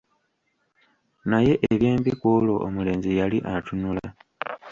Naye 1.29 1.53
eby'embi 1.73 2.11
ku 2.19 2.25
olwo 2.37 2.55
omulenzi 2.67 3.11
yali 3.19 3.37
atunula. 3.53 4.05